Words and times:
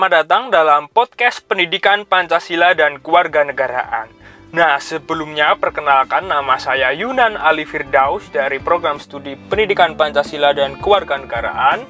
Selamat 0.00 0.24
datang 0.24 0.48
dalam 0.48 0.88
podcast 0.88 1.44
Pendidikan 1.44 2.08
Pancasila 2.08 2.72
dan 2.72 3.04
Kewarganegaraan. 3.04 4.08
Nah, 4.48 4.80
sebelumnya 4.80 5.52
perkenalkan 5.60 6.24
nama 6.24 6.56
saya 6.56 6.88
Yunan 6.96 7.36
Ali 7.36 7.68
Firdaus 7.68 8.24
dari 8.32 8.56
program 8.64 8.96
studi 8.96 9.36
Pendidikan 9.36 10.00
Pancasila 10.00 10.56
dan 10.56 10.80
Kewarganegaraan. 10.80 11.84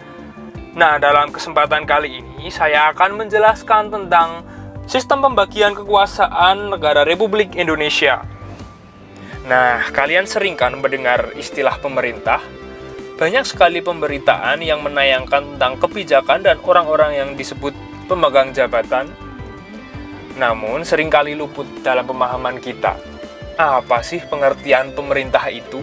Nah, 0.75 0.99
dalam 0.99 1.31
kesempatan 1.31 1.87
kali 1.87 2.19
ini 2.19 2.51
saya 2.51 2.91
akan 2.91 3.15
menjelaskan 3.15 3.95
tentang 3.95 4.43
sistem 4.91 5.31
pembagian 5.31 5.79
kekuasaan 5.79 6.67
negara 6.67 7.07
Republik 7.07 7.55
Indonesia. 7.55 8.27
Nah, 9.47 9.87
kalian 9.95 10.27
sering 10.27 10.59
kan 10.59 10.75
mendengar 10.75 11.31
istilah 11.39 11.79
pemerintah? 11.79 12.43
Banyak 13.23 13.47
sekali 13.47 13.79
pemberitaan 13.79 14.59
yang 14.67 14.83
menayangkan 14.83 15.55
tentang 15.55 15.79
kebijakan 15.79 16.43
dan 16.43 16.59
orang-orang 16.67 17.15
yang 17.15 17.31
disebut 17.39 17.71
pemegang 18.11 18.51
jabatan, 18.51 19.07
namun 20.35 20.83
sering 20.83 21.07
kali 21.07 21.39
luput 21.39 21.71
dalam 21.87 22.03
pemahaman 22.03 22.59
kita. 22.59 22.99
Apa 23.55 24.03
sih 24.03 24.19
pengertian 24.27 24.91
pemerintah 24.91 25.47
itu? 25.47 25.79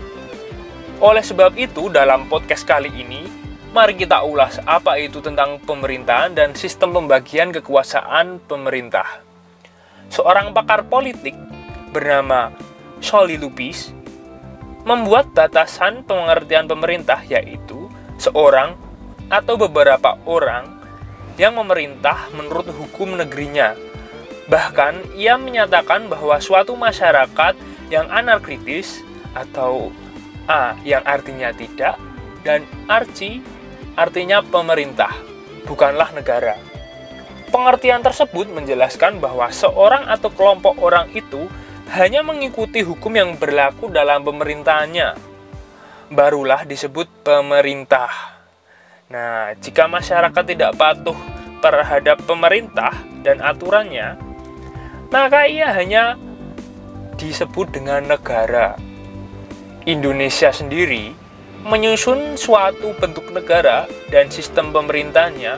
Oleh 0.99 1.23
sebab 1.23 1.55
itu, 1.55 1.87
dalam 1.87 2.27
podcast 2.27 2.67
kali 2.67 2.91
ini, 2.91 3.23
mari 3.71 3.95
kita 3.95 4.27
ulas 4.27 4.59
apa 4.67 4.99
itu 4.99 5.23
tentang 5.23 5.61
pemerintahan 5.63 6.35
dan 6.35 6.51
sistem 6.51 6.91
pembagian 6.91 7.55
kekuasaan 7.55 8.43
pemerintah. 8.43 9.23
Seorang 10.11 10.51
pakar 10.51 10.83
politik 10.91 11.37
bernama 11.95 12.51
Soli 12.99 13.39
Lupis 13.39 13.93
membuat 14.83 15.31
batasan 15.31 16.03
pengertian 16.03 16.65
pemerintah 16.65 17.21
yaitu 17.29 17.87
seorang 18.17 18.73
atau 19.27 19.59
beberapa 19.59 20.15
orang 20.25 20.76
yang 21.37 21.55
memerintah 21.55 22.33
menurut 22.33 22.69
hukum 22.73 23.15
negerinya. 23.17 23.77
Bahkan 24.49 25.15
ia 25.15 25.37
menyatakan 25.37 26.09
bahwa 26.09 26.41
suatu 26.41 26.73
masyarakat 26.73 27.53
yang 27.93 28.09
anarkritis 28.11 29.05
atau 29.37 29.93
A 30.47 30.79
yang 30.87 31.03
artinya 31.03 31.51
tidak 31.51 31.99
dan 32.47 32.63
arci 32.87 33.43
artinya 33.99 34.39
pemerintah, 34.39 35.11
bukanlah 35.67 36.15
negara. 36.15 36.55
Pengertian 37.51 37.99
tersebut 37.99 38.47
menjelaskan 38.51 39.19
bahwa 39.19 39.51
seorang 39.51 40.07
atau 40.07 40.31
kelompok 40.31 40.79
orang 40.79 41.11
itu 41.11 41.51
hanya 41.91 42.23
mengikuti 42.23 42.83
hukum 42.83 43.11
yang 43.15 43.35
berlaku 43.35 43.91
dalam 43.91 44.23
pemerintahannya, 44.23 45.15
barulah 46.11 46.63
disebut 46.63 47.07
pemerintah. 47.23 48.36
Nah, 49.07 49.55
jika 49.63 49.87
masyarakat 49.87 50.43
tidak 50.43 50.75
patuh 50.75 51.15
terhadap 51.63 52.19
pemerintah 52.27 52.91
dan 53.23 53.39
aturannya, 53.39 54.19
maka 55.07 55.47
ia 55.47 55.71
hanya 55.71 56.19
disebut 57.15 57.71
dengan 57.71 58.03
negara. 58.03 58.75
Indonesia 59.87 60.51
sendiri 60.51 61.15
menyusun 61.63 62.35
suatu 62.35 62.91
bentuk 62.99 63.31
negara 63.31 63.87
dan 64.11 64.27
sistem 64.27 64.75
pemerintahnya 64.75 65.55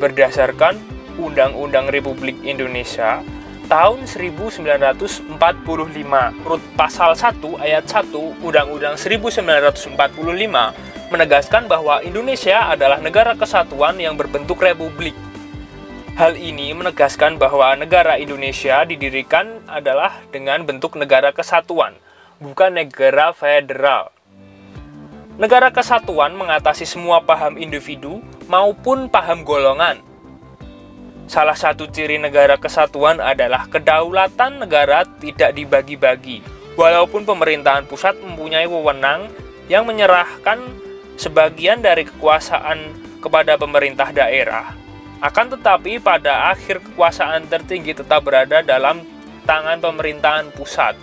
berdasarkan 0.00 0.80
Undang-Undang 1.20 1.92
Republik 1.92 2.40
Indonesia 2.48 3.20
tahun 3.68 4.08
1945 4.08 5.36
menurut 5.36 6.64
pasal 6.80 7.12
1 7.12 7.44
ayat 7.60 7.84
1 7.84 8.40
Undang-Undang 8.40 8.96
1945 8.96 10.95
menegaskan 11.08 11.70
bahwa 11.70 12.02
Indonesia 12.02 12.70
adalah 12.70 12.98
negara 12.98 13.36
kesatuan 13.38 13.96
yang 13.98 14.14
berbentuk 14.18 14.60
republik. 14.62 15.14
Hal 16.16 16.34
ini 16.34 16.72
menegaskan 16.72 17.36
bahwa 17.36 17.76
negara 17.76 18.16
Indonesia 18.16 18.82
didirikan 18.88 19.60
adalah 19.68 20.24
dengan 20.32 20.64
bentuk 20.64 20.96
negara 20.96 21.30
kesatuan, 21.30 21.92
bukan 22.40 22.72
negara 22.72 23.36
federal. 23.36 24.10
Negara 25.36 25.68
kesatuan 25.68 26.32
mengatasi 26.32 26.88
semua 26.88 27.20
paham 27.20 27.60
individu 27.60 28.24
maupun 28.48 29.12
paham 29.12 29.44
golongan, 29.44 30.00
Salah 31.26 31.58
satu 31.58 31.90
ciri 31.90 32.22
negara 32.22 32.54
kesatuan 32.54 33.18
adalah 33.18 33.66
kedaulatan 33.66 34.62
negara 34.62 35.02
tidak 35.18 35.58
dibagi-bagi. 35.58 36.38
Walaupun 36.78 37.26
pemerintahan 37.26 37.90
pusat 37.90 38.14
mempunyai 38.22 38.70
wewenang 38.70 39.26
yang 39.66 39.82
menyerahkan 39.90 40.62
sebagian 41.16 41.80
dari 41.80 42.04
kekuasaan 42.04 42.94
kepada 43.20 43.56
pemerintah 43.56 44.12
daerah, 44.12 44.72
akan 45.24 45.56
tetapi 45.56 45.98
pada 45.98 46.52
akhir 46.52 46.84
kekuasaan 46.84 47.48
tertinggi 47.48 47.96
tetap 47.96 48.22
berada 48.22 48.60
dalam 48.60 49.02
tangan 49.48 49.80
pemerintahan 49.80 50.52
pusat. 50.52 50.94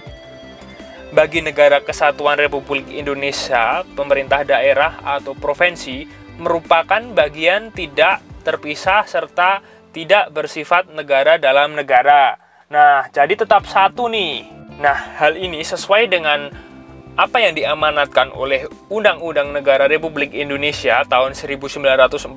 Bagi 1.14 1.46
negara 1.46 1.78
kesatuan 1.82 2.42
Republik 2.42 2.90
Indonesia, 2.90 3.86
pemerintah 3.94 4.42
daerah 4.42 4.98
atau 5.02 5.38
provinsi 5.38 6.10
merupakan 6.42 7.02
bagian 7.14 7.70
tidak 7.70 8.26
terpisah 8.42 9.06
serta 9.06 9.62
tidak 9.94 10.34
bersifat 10.34 10.90
negara 10.90 11.38
dalam 11.38 11.78
negara. 11.78 12.36
Nah, 12.74 13.06
jadi 13.14 13.38
tetap 13.38 13.70
satu 13.70 14.10
nih. 14.10 14.50
Nah, 14.82 15.22
hal 15.22 15.38
ini 15.38 15.62
sesuai 15.62 16.10
dengan 16.10 16.50
apa 17.14 17.38
yang 17.38 17.54
diamanatkan 17.54 18.34
oleh 18.34 18.66
Undang-Undang 18.90 19.54
Negara 19.54 19.86
Republik 19.86 20.34
Indonesia 20.34 21.06
tahun 21.06 21.38
1945. 21.38 22.34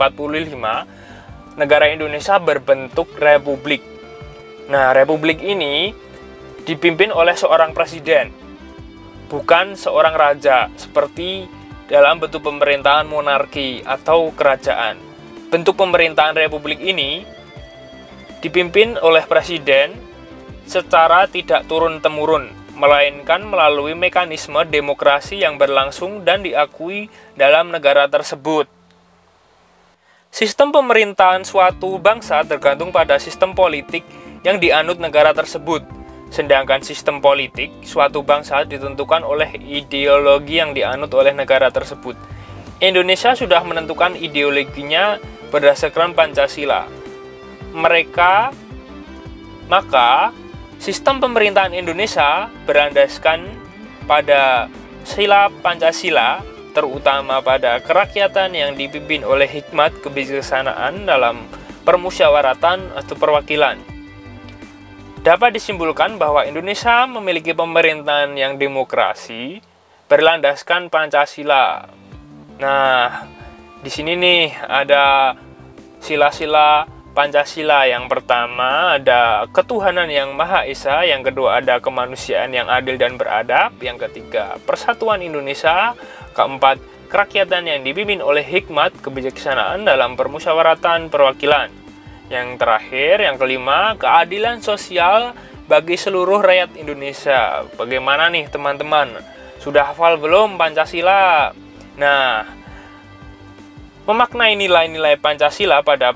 Negara 1.57 1.89
Indonesia 1.89 2.37
berbentuk 2.37 3.17
republik. 3.17 3.81
Nah, 4.69 4.93
republik 4.93 5.41
ini 5.41 5.97
dipimpin 6.69 7.09
oleh 7.09 7.33
seorang 7.33 7.73
presiden, 7.73 8.29
bukan 9.33 9.73
seorang 9.73 10.13
raja 10.13 10.69
seperti 10.77 11.49
dalam 11.89 12.21
bentuk 12.21 12.45
pemerintahan 12.45 13.09
monarki 13.09 13.81
atau 13.81 14.35
kerajaan. 14.37 15.01
Bentuk 15.49 15.81
pemerintahan 15.81 16.37
republik 16.37 16.83
ini 16.85 17.25
dipimpin 18.45 19.01
oleh 19.01 19.25
presiden 19.25 19.97
secara 20.69 21.25
tidak 21.31 21.65
turun-temurun, 21.71 22.53
melainkan 22.77 23.41
melalui 23.43 23.97
mekanisme 23.97 24.61
demokrasi 24.69 25.41
yang 25.41 25.57
berlangsung 25.57 26.23
dan 26.29 26.45
diakui 26.45 27.09
dalam 27.35 27.73
negara 27.73 28.05
tersebut. 28.07 28.69
Sistem 30.29 30.69
pemerintahan 30.69 31.49
suatu 31.49 31.97
bangsa 31.97 32.45
tergantung 32.45 32.93
pada 32.93 33.17
sistem 33.17 33.57
politik 33.57 34.05
yang 34.45 34.61
dianut 34.61 35.01
negara 35.01 35.33
tersebut, 35.33 35.81
sedangkan 36.29 36.85
sistem 36.85 37.25
politik 37.25 37.73
suatu 37.81 38.21
bangsa 38.21 38.69
ditentukan 38.69 39.25
oleh 39.25 39.57
ideologi 39.65 40.61
yang 40.61 40.77
dianut 40.77 41.09
oleh 41.17 41.33
negara 41.33 41.73
tersebut. 41.73 42.15
Indonesia 42.85 43.33
sudah 43.33 43.65
menentukan 43.65 44.13
ideologinya 44.21 45.17
berdasarkan 45.49 46.13
Pancasila, 46.13 46.85
mereka 47.73 48.53
maka 49.73 50.37
sistem 50.83 51.19
pemerintahan 51.19 51.75
Indonesia 51.75 52.49
berandaskan 52.65 53.47
pada 54.07 54.71
sila 55.07 55.51
Pancasila 55.63 56.43
terutama 56.77 57.41
pada 57.41 57.81
kerakyatan 57.81 58.53
yang 58.53 58.71
dipimpin 58.77 59.25
oleh 59.25 59.49
hikmat 59.49 59.97
kebijaksanaan 60.05 61.09
dalam 61.09 61.49
permusyawaratan 61.89 62.93
atau 62.93 63.15
perwakilan. 63.17 63.81
Dapat 65.25 65.59
disimpulkan 65.59 66.21
bahwa 66.21 66.45
Indonesia 66.45 67.09
memiliki 67.09 67.57
pemerintahan 67.57 68.37
yang 68.37 68.61
demokrasi 68.61 69.59
berlandaskan 70.07 70.87
Pancasila. 70.87 71.89
Nah, 72.63 73.27
di 73.83 73.91
sini 73.91 74.15
nih 74.15 74.55
ada 74.67 75.34
sila-sila 75.99 76.87
Pancasila 77.16 77.89
yang 77.89 78.13
pertama 78.13 79.01
ada 79.01 79.48
ketuhanan 79.48 80.04
yang 80.13 80.36
Maha 80.36 80.68
Esa, 80.68 81.01
yang 81.09 81.24
kedua 81.24 81.65
ada 81.65 81.80
kemanusiaan 81.80 82.53
yang 82.53 82.68
adil 82.68 83.01
dan 83.01 83.16
beradab, 83.16 83.72
yang 83.80 83.97
ketiga 83.97 84.60
persatuan 84.68 85.24
Indonesia, 85.24 85.97
keempat 86.36 86.77
kerakyatan 87.09 87.72
yang 87.72 87.80
dipimpin 87.80 88.21
oleh 88.21 88.45
hikmat 88.45 89.01
kebijaksanaan 89.01 89.89
dalam 89.89 90.13
permusyawaratan 90.13 91.09
perwakilan. 91.09 91.72
Yang 92.28 92.60
terakhir, 92.60 93.24
yang 93.24 93.41
kelima, 93.41 93.97
keadilan 93.97 94.60
sosial 94.60 95.33
bagi 95.65 95.97
seluruh 95.97 96.45
rakyat 96.45 96.77
Indonesia. 96.77 97.65
Bagaimana 97.80 98.28
nih 98.28 98.53
teman-teman? 98.53 99.24
Sudah 99.57 99.89
hafal 99.89 100.21
belum 100.21 100.60
Pancasila? 100.60 101.57
Nah, 101.97 102.45
memaknai 104.04 104.53
nilai-nilai 104.53 105.16
Pancasila 105.16 105.80
pada 105.80 106.12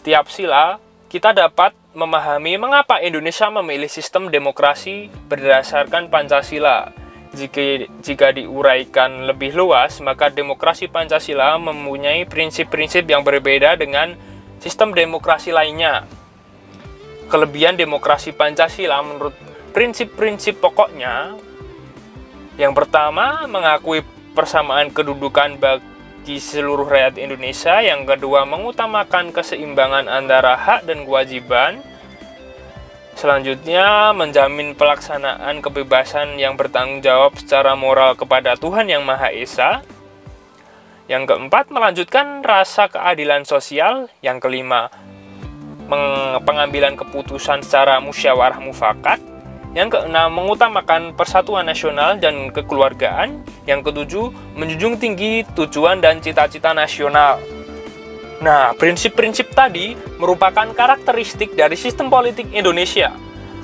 tiap 0.00 0.32
sila, 0.32 0.80
kita 1.10 1.36
dapat 1.36 1.76
memahami 1.92 2.56
mengapa 2.56 3.02
Indonesia 3.02 3.50
memilih 3.50 3.90
sistem 3.90 4.30
demokrasi 4.30 5.10
berdasarkan 5.28 6.06
Pancasila. 6.06 6.94
Jika, 7.30 7.86
jika 8.02 8.34
diuraikan 8.34 9.30
lebih 9.30 9.54
luas, 9.54 10.02
maka 10.02 10.30
demokrasi 10.30 10.90
Pancasila 10.90 11.58
mempunyai 11.62 12.26
prinsip-prinsip 12.26 13.06
yang 13.06 13.22
berbeda 13.22 13.78
dengan 13.78 14.18
sistem 14.58 14.90
demokrasi 14.90 15.54
lainnya. 15.54 16.06
Kelebihan 17.30 17.78
demokrasi 17.78 18.34
Pancasila 18.34 18.98
menurut 19.06 19.34
prinsip-prinsip 19.70 20.58
pokoknya 20.58 21.38
yang 22.58 22.74
pertama 22.74 23.46
mengakui 23.46 24.02
persamaan 24.34 24.90
kedudukan 24.90 25.58
bagi 25.58 25.89
seluruh 26.26 26.84
rakyat 26.84 27.16
Indonesia, 27.16 27.80
yang 27.80 28.04
kedua 28.04 28.44
mengutamakan 28.44 29.32
keseimbangan 29.32 30.06
antara 30.06 30.58
hak 30.58 30.84
dan 30.84 31.08
kewajiban, 31.08 31.80
Selanjutnya, 33.20 34.16
menjamin 34.16 34.72
pelaksanaan 34.72 35.60
kebebasan 35.60 36.40
yang 36.40 36.56
bertanggung 36.56 37.04
jawab 37.04 37.36
secara 37.36 37.76
moral 37.76 38.16
kepada 38.16 38.56
Tuhan 38.56 38.88
Yang 38.88 39.04
Maha 39.04 39.28
Esa. 39.28 39.84
Yang 41.04 41.28
keempat, 41.28 41.68
melanjutkan 41.68 42.40
rasa 42.40 42.88
keadilan 42.88 43.44
sosial. 43.44 44.08
Yang 44.24 44.48
kelima, 44.48 44.88
pengambilan 46.48 46.96
keputusan 46.96 47.60
secara 47.60 48.00
musyawarah 48.00 48.56
mufakat. 48.56 49.20
Yang 49.70 50.02
keenam, 50.02 50.34
mengutamakan 50.34 51.14
persatuan 51.14 51.62
nasional 51.62 52.18
dan 52.18 52.50
kekeluargaan. 52.50 53.38
Yang 53.70 53.80
ketujuh, 53.86 54.26
menjunjung 54.58 54.98
tinggi 54.98 55.46
tujuan 55.54 56.02
dan 56.02 56.18
cita-cita 56.18 56.74
nasional. 56.74 57.38
Nah, 58.42 58.74
prinsip-prinsip 58.74 59.52
tadi 59.54 59.94
merupakan 60.18 60.66
karakteristik 60.74 61.54
dari 61.54 61.78
sistem 61.78 62.10
politik 62.10 62.50
Indonesia. 62.50 63.14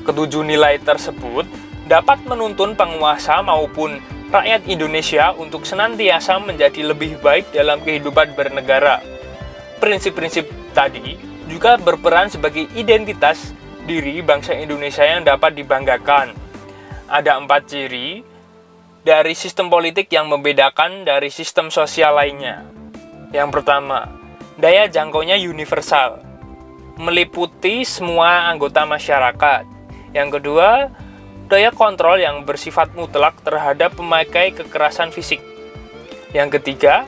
Ketujuh 0.06 0.46
nilai 0.46 0.78
tersebut 0.78 1.48
dapat 1.90 2.22
menuntun 2.22 2.78
penguasa 2.78 3.42
maupun 3.42 3.98
rakyat 4.30 4.62
Indonesia 4.70 5.34
untuk 5.34 5.66
senantiasa 5.66 6.38
menjadi 6.38 6.92
lebih 6.92 7.18
baik 7.18 7.50
dalam 7.50 7.82
kehidupan 7.82 8.38
bernegara. 8.38 9.02
Prinsip-prinsip 9.82 10.46
tadi 10.70 11.18
juga 11.50 11.78
berperan 11.80 12.30
sebagai 12.30 12.70
identitas 12.78 13.56
diri 13.86 14.20
bangsa 14.20 14.52
Indonesia 14.58 15.06
yang 15.06 15.22
dapat 15.22 15.54
dibanggakan. 15.54 16.34
Ada 17.06 17.38
empat 17.38 17.70
ciri 17.70 18.20
dari 19.06 19.32
sistem 19.38 19.70
politik 19.70 20.10
yang 20.10 20.26
membedakan 20.26 21.06
dari 21.06 21.30
sistem 21.30 21.70
sosial 21.70 22.18
lainnya. 22.18 22.66
Yang 23.30 23.48
pertama, 23.62 24.26
Daya 24.56 24.88
jangkaunya 24.88 25.36
universal, 25.36 26.24
meliputi 26.96 27.84
semua 27.84 28.48
anggota 28.48 28.88
masyarakat. 28.88 29.68
Yang 30.16 30.40
kedua, 30.40 30.88
daya 31.44 31.68
kontrol 31.76 32.16
yang 32.16 32.40
bersifat 32.48 32.96
mutlak 32.96 33.36
terhadap 33.44 33.92
pemakai 34.00 34.56
kekerasan 34.56 35.12
fisik. 35.12 35.44
Yang 36.32 36.56
ketiga, 36.56 37.04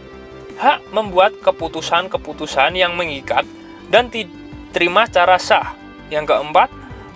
hak 0.60 0.92
membuat 0.92 1.40
keputusan-keputusan 1.40 2.76
yang 2.76 2.92
mengikat 3.00 3.48
dan 3.88 4.12
diterima 4.12 5.08
secara 5.08 5.40
sah. 5.40 5.77
Yang 6.08 6.34
keempat, 6.34 6.68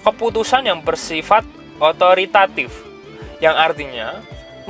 keputusan 0.05 0.69
yang 0.69 0.81
bersifat 0.85 1.45
otoritatif, 1.81 2.71
yang 3.41 3.57
artinya 3.57 4.21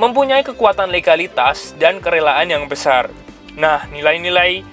mempunyai 0.01 0.41
kekuatan 0.41 0.89
legalitas 0.89 1.77
dan 1.77 2.01
kerelaan 2.01 2.49
yang 2.49 2.65
besar. 2.65 3.13
Nah, 3.53 3.85
nilai-nilai 3.93 4.65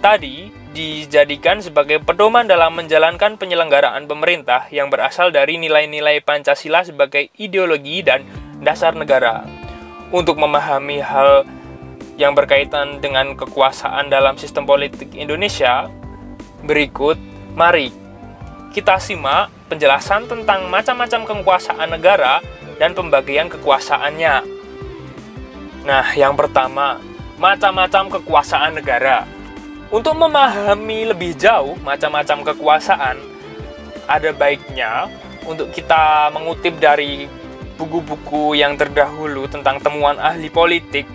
tadi 0.00 0.48
dijadikan 0.74 1.62
sebagai 1.62 2.02
pedoman 2.02 2.48
dalam 2.48 2.74
menjalankan 2.74 3.38
penyelenggaraan 3.38 4.10
pemerintah 4.10 4.66
yang 4.74 4.90
berasal 4.90 5.30
dari 5.30 5.54
nilai-nilai 5.60 6.18
Pancasila 6.24 6.82
sebagai 6.82 7.30
ideologi 7.38 8.02
dan 8.02 8.26
dasar 8.58 8.96
negara. 8.98 9.46
Untuk 10.10 10.40
memahami 10.40 10.98
hal 10.98 11.46
yang 12.18 12.34
berkaitan 12.34 12.98
dengan 12.98 13.34
kekuasaan 13.38 14.10
dalam 14.10 14.34
sistem 14.38 14.66
politik 14.66 15.14
Indonesia, 15.14 15.86
berikut 16.66 17.18
mari 17.54 18.03
kita 18.74 18.98
simak 18.98 19.54
penjelasan 19.70 20.26
tentang 20.26 20.66
macam-macam 20.66 21.22
kekuasaan 21.22 21.94
negara 21.94 22.42
dan 22.82 22.90
pembagian 22.90 23.46
kekuasaannya. 23.46 24.42
Nah, 25.86 26.06
yang 26.18 26.34
pertama, 26.34 26.98
macam-macam 27.38 28.18
kekuasaan 28.18 28.74
negara. 28.74 29.30
Untuk 29.94 30.18
memahami 30.18 31.14
lebih 31.14 31.38
jauh 31.38 31.78
macam-macam 31.86 32.50
kekuasaan, 32.50 33.16
ada 34.10 34.34
baiknya 34.34 35.06
untuk 35.46 35.70
kita 35.70 36.34
mengutip 36.34 36.74
dari 36.82 37.30
buku-buku 37.78 38.58
yang 38.58 38.74
terdahulu 38.74 39.46
tentang 39.46 39.78
temuan 39.78 40.18
ahli 40.18 40.50
politik 40.50 41.06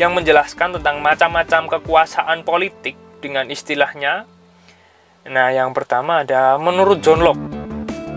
yang 0.00 0.16
menjelaskan 0.16 0.80
tentang 0.80 1.04
macam-macam 1.04 1.76
kekuasaan 1.76 2.40
politik 2.40 2.96
dengan 3.20 3.52
istilahnya. 3.52 4.24
Nah, 5.22 5.54
yang 5.54 5.70
pertama 5.70 6.26
ada 6.26 6.58
menurut 6.58 6.98
John 6.98 7.22
Locke. 7.22 7.46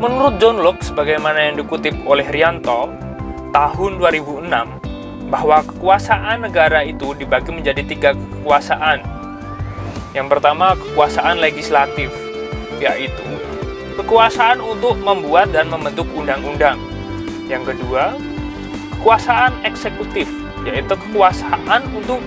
Menurut 0.01 0.41
John 0.41 0.57
Locke, 0.57 0.81
sebagaimana 0.81 1.37
yang 1.37 1.61
dikutip 1.61 1.93
oleh 2.01 2.25
Rianto, 2.25 2.89
tahun 3.53 4.01
2006, 4.01 5.29
bahwa 5.29 5.61
kekuasaan 5.69 6.49
negara 6.49 6.81
itu 6.81 7.13
dibagi 7.13 7.53
menjadi 7.53 7.85
tiga 7.85 8.17
kekuasaan, 8.17 9.05
yang 10.17 10.25
pertama, 10.33 10.73
kekuasaan 10.73 11.37
legislatif, 11.37 12.09
yaitu 12.81 13.21
kekuasaan 14.01 14.57
untuk 14.57 14.97
membuat 14.97 15.53
dan 15.53 15.69
membentuk 15.69 16.09
undang-undang. 16.09 16.81
Yang 17.45 17.77
kedua, 17.77 18.17
kekuasaan 18.97 19.53
eksekutif, 19.61 20.25
yaitu 20.65 20.97
kekuasaan 20.97 21.85
untuk 21.93 22.17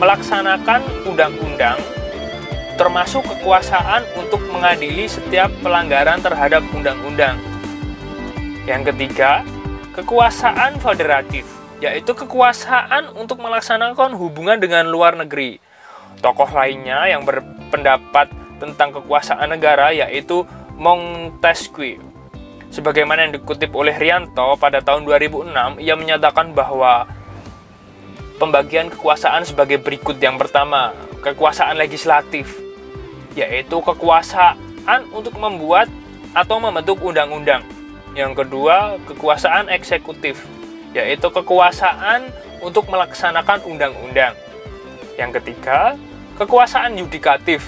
melaksanakan 0.00 0.80
undang-undang, 1.04 1.76
termasuk 2.74 3.22
kekuasaan 3.24 4.02
untuk 4.18 4.42
mengadili 4.50 5.06
setiap 5.06 5.50
pelanggaran 5.62 6.20
terhadap 6.20 6.62
undang-undang. 6.74 7.38
Yang 8.66 8.92
ketiga, 8.94 9.46
kekuasaan 9.94 10.80
federatif, 10.80 11.46
yaitu 11.78 12.16
kekuasaan 12.16 13.12
untuk 13.14 13.38
melaksanakan 13.38 14.16
hubungan 14.16 14.58
dengan 14.58 14.88
luar 14.88 15.14
negeri 15.14 15.60
Tokoh 16.24 16.50
lainnya 16.56 17.04
yang 17.10 17.26
berpendapat 17.26 18.30
tentang 18.62 18.96
kekuasaan 18.96 19.50
negara 19.50 19.90
yaitu 19.90 20.46
Montesquieu. 20.78 21.98
Sebagaimana 22.72 23.28
yang 23.28 23.36
dikutip 23.38 23.70
oleh 23.76 23.92
Rianto 23.94 24.56
pada 24.58 24.82
tahun 24.82 25.06
2006, 25.06 25.84
ia 25.84 25.94
menyatakan 25.94 26.50
bahwa 26.56 27.06
pembagian 28.40 28.90
kekuasaan 28.90 29.46
sebagai 29.46 29.78
berikut. 29.78 30.18
Yang 30.18 30.48
pertama, 30.48 30.90
kekuasaan 31.22 31.78
legislatif, 31.78 32.63
yaitu 33.34 33.82
kekuasaan 33.82 35.10
untuk 35.10 35.34
membuat 35.38 35.90
atau 36.34 36.58
membentuk 36.58 36.98
undang-undang. 37.02 37.62
Yang 38.14 38.46
kedua, 38.46 38.98
kekuasaan 39.10 39.70
eksekutif, 39.70 40.38
yaitu 40.94 41.26
kekuasaan 41.30 42.30
untuk 42.62 42.86
melaksanakan 42.86 43.66
undang-undang. 43.66 44.38
Yang 45.18 45.42
ketiga, 45.42 45.98
kekuasaan 46.38 46.98
yudikatif. 46.98 47.62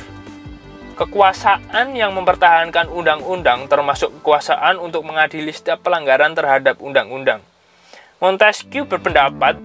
Kekuasaan 0.97 1.93
yang 1.93 2.17
mempertahankan 2.17 2.89
undang-undang 2.89 3.69
termasuk 3.69 4.17
kekuasaan 4.23 4.81
untuk 4.81 5.05
mengadili 5.05 5.53
setiap 5.53 5.85
pelanggaran 5.85 6.33
terhadap 6.33 6.81
undang-undang. 6.81 7.45
Montesquieu 8.17 8.89
berpendapat 8.89 9.61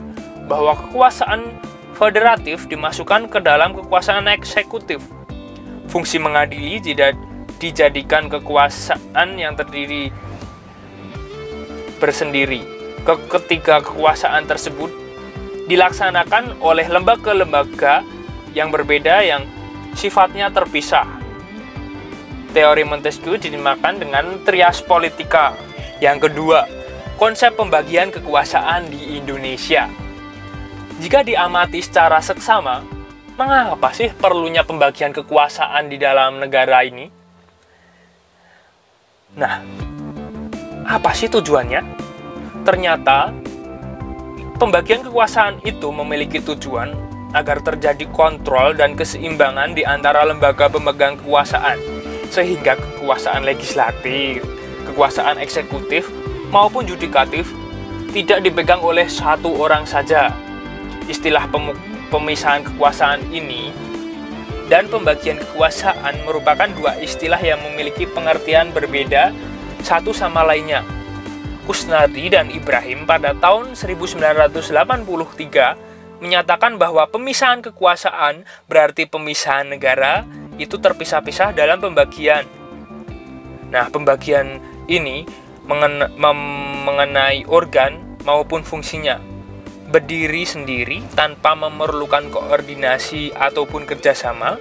bahwa 0.52 0.76
kekuasaan 0.76 1.56
federatif 1.96 2.68
dimasukkan 2.68 3.32
ke 3.32 3.40
dalam 3.40 3.72
kekuasaan 3.72 4.28
eksekutif. 4.28 5.00
Fungsi 5.92 6.24
mengadili 6.24 6.80
tidak 6.80 7.20
dijadikan 7.60 8.32
kekuasaan 8.32 9.36
yang 9.36 9.60
terdiri 9.60 10.08
bersendiri. 12.00 12.64
Ketiga 13.04 13.84
kekuasaan 13.84 14.48
tersebut 14.48 14.88
dilaksanakan 15.68 16.64
oleh 16.64 16.88
lembaga-lembaga 16.88 18.08
yang 18.56 18.72
berbeda 18.72 19.20
yang 19.20 19.44
sifatnya 20.00 20.48
terpisah. 20.48 21.04
Teori 22.56 22.88
Montesquieu 22.88 23.36
dinamakan 23.36 24.00
dengan 24.00 24.26
trias 24.48 24.80
politika. 24.80 25.56
Yang 26.00 26.32
kedua, 26.32 26.72
konsep 27.20 27.56
pembagian 27.60 28.16
kekuasaan 28.16 28.88
di 28.88 29.20
Indonesia. 29.20 29.92
Jika 31.04 31.24
diamati 31.24 31.84
secara 31.84 32.24
seksama, 32.24 32.84
mengapa 33.42 33.90
sih 33.98 34.14
perlunya 34.14 34.62
pembagian 34.62 35.10
kekuasaan 35.10 35.90
di 35.90 35.98
dalam 35.98 36.38
negara 36.38 36.86
ini? 36.86 37.10
Nah, 39.42 39.66
apa 40.86 41.10
sih 41.18 41.26
tujuannya? 41.26 41.82
Ternyata 42.62 43.34
Pembagian 44.62 45.02
kekuasaan 45.02 45.58
itu 45.66 45.90
memiliki 45.90 46.38
tujuan 46.38 46.94
agar 47.34 47.66
terjadi 47.66 48.06
kontrol 48.14 48.78
dan 48.78 48.94
keseimbangan 48.94 49.74
di 49.74 49.82
antara 49.82 50.22
lembaga 50.22 50.70
pemegang 50.70 51.18
kekuasaan, 51.18 51.82
sehingga 52.30 52.78
kekuasaan 52.78 53.42
legislatif, 53.42 54.46
kekuasaan 54.86 55.42
eksekutif, 55.42 56.14
maupun 56.54 56.86
yudikatif 56.86 57.50
tidak 58.14 58.46
dipegang 58.46 58.86
oleh 58.86 59.10
satu 59.10 59.50
orang 59.58 59.82
saja. 59.82 60.30
Istilah 61.10 61.50
pemisahan 62.12 62.68
kekuasaan 62.68 63.32
ini 63.32 63.72
dan 64.68 64.92
pembagian 64.92 65.40
kekuasaan 65.40 66.28
merupakan 66.28 66.68
dua 66.76 67.00
istilah 67.00 67.40
yang 67.40 67.64
memiliki 67.64 68.04
pengertian 68.08 68.76
berbeda 68.76 69.32
satu 69.82 70.12
sama 70.12 70.44
lainnya. 70.44 70.84
Kusnadi 71.64 72.28
dan 72.28 72.52
Ibrahim 72.52 73.08
pada 73.08 73.32
tahun 73.36 73.80
1983 73.80 74.60
menyatakan 76.20 76.76
bahwa 76.76 77.08
pemisahan 77.08 77.64
kekuasaan 77.64 78.44
berarti 78.68 79.08
pemisahan 79.08 79.72
negara 79.72 80.28
itu 80.60 80.76
terpisah-pisah 80.78 81.56
dalam 81.56 81.80
pembagian. 81.80 82.44
Nah, 83.72 83.88
pembagian 83.88 84.60
ini 84.92 85.24
mengenai 86.86 87.48
organ 87.48 88.20
maupun 88.28 88.62
fungsinya 88.62 89.31
berdiri 89.92 90.48
sendiri 90.48 91.04
tanpa 91.14 91.52
memerlukan 91.54 92.32
koordinasi 92.32 93.36
ataupun 93.36 93.84
kerjasama, 93.84 94.56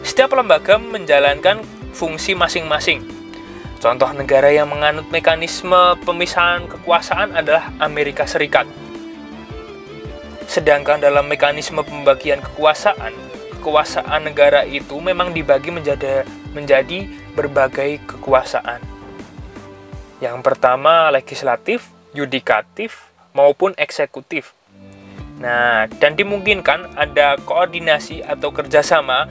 setiap 0.00 0.32
lembaga 0.32 0.80
menjalankan 0.80 1.60
fungsi 1.92 2.32
masing-masing. 2.32 3.04
Contoh 3.76 4.08
negara 4.16 4.48
yang 4.48 4.72
menganut 4.72 5.04
mekanisme 5.12 6.00
pemisahan 6.02 6.64
kekuasaan 6.64 7.36
adalah 7.36 7.68
Amerika 7.76 8.24
Serikat. 8.24 8.64
Sedangkan 10.48 11.04
dalam 11.04 11.28
mekanisme 11.28 11.84
pembagian 11.84 12.40
kekuasaan, 12.40 13.12
kekuasaan 13.60 14.24
negara 14.24 14.64
itu 14.64 14.96
memang 14.96 15.36
dibagi 15.36 15.68
menjadi, 15.68 16.24
menjadi 16.56 17.04
berbagai 17.36 18.00
kekuasaan. 18.08 18.80
Yang 20.24 20.38
pertama 20.40 21.12
legislatif, 21.12 21.92
yudikatif, 22.16 23.12
maupun 23.36 23.76
eksekutif. 23.76 24.56
Nah, 25.36 25.84
dan 26.00 26.16
dimungkinkan 26.16 26.96
ada 26.96 27.36
koordinasi 27.44 28.24
atau 28.24 28.48
kerjasama. 28.48 29.28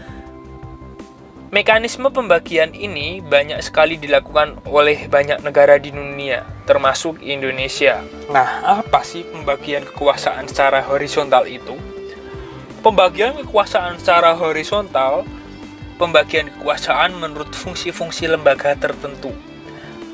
Mekanisme 1.49 2.11
pembagian 2.11 2.75
ini 2.75 3.23
banyak 3.23 3.57
sekali 3.63 3.95
dilakukan 3.97 4.59
oleh 4.69 5.07
banyak 5.07 5.39
negara 5.41 5.79
di 5.79 5.89
dunia, 5.89 6.45
termasuk 6.67 7.23
Indonesia. 7.25 8.05
Nah, 8.29 8.81
apa 8.83 9.01
sih 9.01 9.23
pembagian 9.23 9.87
kekuasaan 9.87 10.51
secara 10.51 10.83
horizontal 10.83 11.47
itu? 11.47 11.73
Pembagian 12.83 13.39
kekuasaan 13.39 13.97
secara 13.97 14.35
horizontal, 14.35 15.25
pembagian 15.95 16.51
kekuasaan 16.59 17.17
menurut 17.17 17.49
fungsi-fungsi 17.55 18.29
lembaga 18.29 18.75
tertentu 18.75 19.33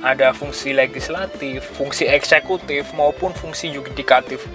ada 0.01 0.34
fungsi 0.34 0.74
legislatif, 0.74 1.62
fungsi 1.77 2.10
eksekutif, 2.10 2.89
maupun 2.98 3.34
fungsi 3.34 3.70
yudikatif. 3.70 4.46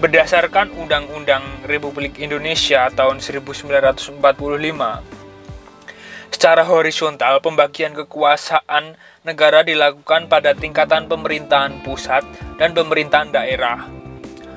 Berdasarkan 0.00 0.72
Undang-Undang 0.74 1.68
Republik 1.68 2.20
Indonesia 2.20 2.88
tahun 2.92 3.20
1945, 3.20 4.20
secara 6.34 6.66
horizontal 6.66 7.40
pembagian 7.40 7.94
kekuasaan 7.94 8.98
negara 9.24 9.64
dilakukan 9.64 10.28
pada 10.28 10.52
tingkatan 10.52 11.08
pemerintahan 11.08 11.80
pusat 11.86 12.26
dan 12.60 12.74
pemerintahan 12.76 13.32
daerah. 13.32 13.86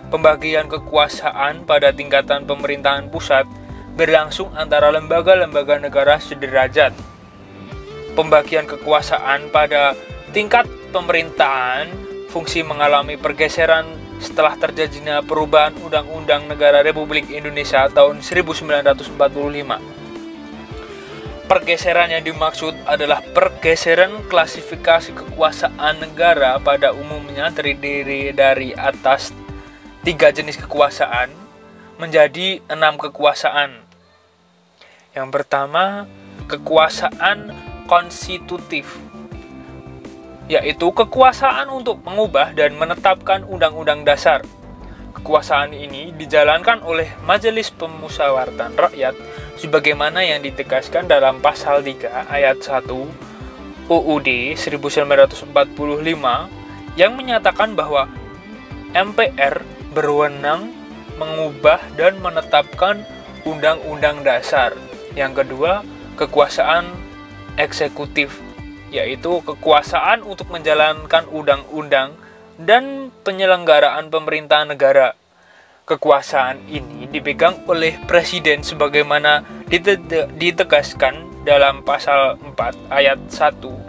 Pembagian 0.08 0.72
kekuasaan 0.72 1.68
pada 1.68 1.92
tingkatan 1.92 2.48
pemerintahan 2.48 3.12
pusat 3.12 3.44
berlangsung 4.00 4.52
antara 4.56 4.92
lembaga-lembaga 4.92 5.84
negara 5.84 6.16
sederajat 6.20 6.96
pembagian 8.18 8.66
kekuasaan 8.66 9.54
pada 9.54 9.94
tingkat 10.34 10.66
pemerintahan 10.90 11.86
fungsi 12.34 12.66
mengalami 12.66 13.14
pergeseran 13.14 13.86
setelah 14.18 14.58
terjadinya 14.58 15.22
perubahan 15.22 15.78
Undang-Undang 15.78 16.50
Negara 16.50 16.82
Republik 16.82 17.30
Indonesia 17.30 17.86
tahun 17.94 18.26
1945. 18.26 19.14
Pergeseran 21.48 22.12
yang 22.12 22.28
dimaksud 22.28 22.76
adalah 22.84 23.24
pergeseran 23.24 24.28
klasifikasi 24.28 25.16
kekuasaan 25.16 26.02
negara 26.04 26.60
pada 26.60 26.92
umumnya 26.92 27.54
terdiri 27.56 28.36
dari 28.36 28.76
atas 28.76 29.32
tiga 30.04 30.28
jenis 30.34 30.60
kekuasaan 30.60 31.32
menjadi 32.02 32.60
enam 32.68 33.00
kekuasaan. 33.00 33.80
Yang 35.16 35.28
pertama, 35.32 36.04
kekuasaan 36.52 37.67
konstitutif, 37.88 39.00
yaitu 40.52 40.92
kekuasaan 40.92 41.72
untuk 41.72 42.04
mengubah 42.04 42.54
dan 42.54 42.76
menetapkan 42.76 43.48
undang-undang 43.48 44.04
dasar. 44.04 44.44
Kekuasaan 45.16 45.74
ini 45.74 46.14
dijalankan 46.14 46.86
oleh 46.86 47.10
Majelis 47.26 47.74
Pemusyawaratan 47.74 48.78
Rakyat 48.78 49.16
sebagaimana 49.58 50.22
yang 50.22 50.46
ditegaskan 50.46 51.10
dalam 51.10 51.42
pasal 51.42 51.82
3 51.82 52.30
ayat 52.30 52.62
1 52.62 52.86
UUD 53.88 54.30
1945 54.54 55.50
yang 57.00 57.12
menyatakan 57.18 57.74
bahwa 57.74 58.12
MPR 58.94 59.64
berwenang 59.96 60.70
mengubah 61.18 61.82
dan 61.98 62.22
menetapkan 62.22 63.02
undang-undang 63.48 64.22
dasar. 64.22 64.76
Yang 65.18 65.44
kedua, 65.44 65.82
kekuasaan 66.20 67.07
eksekutif, 67.58 68.38
yaitu 68.94 69.42
kekuasaan 69.44 70.24
untuk 70.24 70.48
menjalankan 70.54 71.28
undang-undang 71.28 72.16
dan 72.62 73.14
penyelenggaraan 73.22 74.10
pemerintahan 74.10 74.72
negara. 74.72 75.14
Kekuasaan 75.88 76.68
ini 76.68 77.08
dipegang 77.08 77.64
oleh 77.68 77.96
presiden 78.08 78.60
sebagaimana 78.60 79.44
ditegaskan 80.36 81.48
dalam 81.48 81.80
pasal 81.84 82.36
4 82.44 82.92
ayat 82.92 83.20
1 83.32 83.88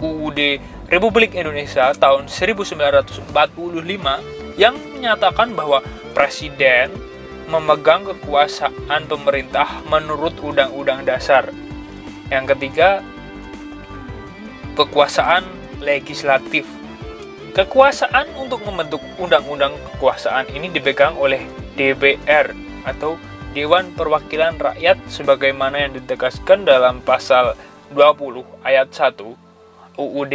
UUD 0.00 0.40
Republik 0.88 1.36
Indonesia 1.36 1.92
tahun 1.92 2.28
1945 2.32 3.28
yang 4.56 4.74
menyatakan 4.96 5.52
bahwa 5.52 5.84
presiden 6.16 6.92
memegang 7.48 8.08
kekuasaan 8.08 9.04
pemerintah 9.04 9.84
menurut 9.88 10.32
Undang-Undang 10.40 11.04
Dasar 11.04 11.52
yang 12.32 12.48
ketiga, 12.48 13.04
kekuasaan 14.78 15.44
legislatif. 15.80 16.64
Kekuasaan 17.54 18.34
untuk 18.34 18.66
membentuk 18.66 18.98
undang-undang 19.20 19.78
kekuasaan 19.94 20.50
ini 20.50 20.74
dipegang 20.74 21.14
oleh 21.14 21.46
DPR 21.78 22.50
atau 22.82 23.14
Dewan 23.54 23.94
Perwakilan 23.94 24.58
Rakyat 24.58 24.98
sebagaimana 25.06 25.86
yang 25.86 25.94
ditegaskan 25.94 26.66
dalam 26.66 26.98
pasal 27.06 27.54
20 27.94 28.42
ayat 28.66 28.90
1 28.90 29.14
UUD 29.94 30.34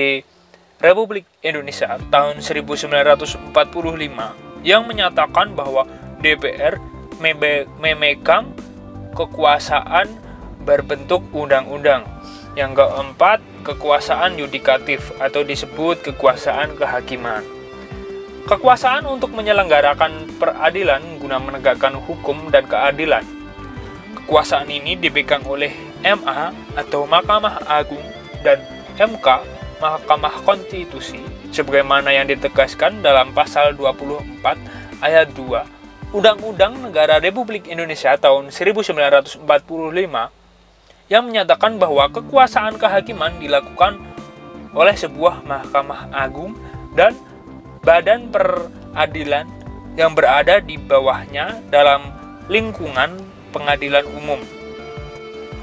Republik 0.80 1.28
Indonesia 1.44 2.00
tahun 2.08 2.40
1945 2.40 3.52
yang 4.64 4.88
menyatakan 4.88 5.52
bahwa 5.52 5.84
DPR 6.24 6.80
memegang 7.84 8.56
kekuasaan 9.12 10.08
berbentuk 10.70 11.26
undang-undang. 11.34 12.06
Yang 12.54 12.86
keempat, 12.86 13.42
kekuasaan 13.66 14.38
yudikatif 14.38 15.10
atau 15.18 15.42
disebut 15.42 16.06
kekuasaan 16.14 16.78
kehakiman. 16.78 17.42
Kekuasaan 18.46 19.10
untuk 19.10 19.34
menyelenggarakan 19.34 20.30
peradilan 20.38 21.02
guna 21.18 21.42
menegakkan 21.42 21.98
hukum 21.98 22.54
dan 22.54 22.70
keadilan. 22.70 23.26
Kekuasaan 24.14 24.70
ini 24.70 24.94
dipegang 24.94 25.42
oleh 25.50 25.74
MA 26.06 26.54
atau 26.78 27.10
Mahkamah 27.10 27.66
Agung 27.66 28.06
dan 28.46 28.62
MK 28.98 29.26
Mahkamah 29.80 30.44
Konstitusi 30.44 31.24
sebagaimana 31.50 32.14
yang 32.14 32.28
ditegaskan 32.28 33.02
dalam 33.02 33.32
pasal 33.32 33.74
24 33.74 35.02
ayat 35.02 35.32
2 35.34 36.14
Undang-Undang 36.16 36.90
Negara 36.90 37.22
Republik 37.22 37.70
Indonesia 37.70 38.18
tahun 38.18 38.50
1945 38.50 39.46
yang 41.10 41.26
menyatakan 41.26 41.82
bahwa 41.82 42.06
kekuasaan 42.14 42.78
kehakiman 42.78 43.42
dilakukan 43.42 43.98
oleh 44.78 44.94
sebuah 44.94 45.42
mahkamah 45.42 46.14
agung 46.14 46.54
dan 46.94 47.18
badan 47.82 48.30
peradilan 48.30 49.50
yang 49.98 50.14
berada 50.14 50.62
di 50.62 50.78
bawahnya 50.78 51.58
dalam 51.74 52.14
lingkungan 52.46 53.18
pengadilan 53.50 54.06
umum, 54.14 54.38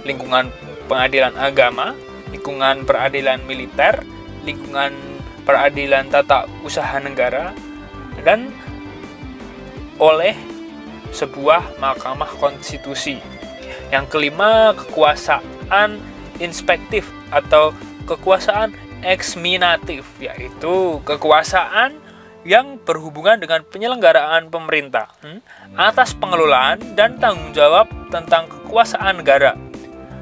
lingkungan 0.02 0.50
pengadilan 0.90 1.34
agama, 1.38 1.94
lingkungan 2.34 2.82
peradilan 2.82 3.38
militer, 3.46 4.02
lingkungan 4.42 4.90
peradilan 5.46 6.10
tata 6.10 6.50
usaha 6.66 6.98
negara, 6.98 7.54
dan 8.26 8.50
oleh 10.02 10.34
sebuah 11.14 11.78
mahkamah 11.78 12.28
konstitusi. 12.42 13.36
Yang 13.95 14.07
kelima, 14.11 14.75
kekuasaan 14.75 16.02
inspektif 16.43 17.07
atau 17.31 17.71
kekuasaan 18.07 18.75
eksminatif, 19.07 20.07
yaitu 20.19 20.99
kekuasaan 21.07 21.99
yang 22.47 22.78
berhubungan 22.87 23.43
dengan 23.43 23.66
penyelenggaraan 23.66 24.47
pemerintah 24.55 25.11
hmm, 25.26 25.43
atas 25.75 26.14
pengelolaan 26.14 26.78
dan 26.95 27.19
tanggung 27.19 27.50
jawab 27.50 27.90
tentang 28.14 28.47
kekuasaan 28.47 29.19
negara. 29.19 29.59